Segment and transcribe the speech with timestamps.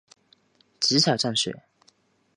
[0.79, 1.61] 极少降雪。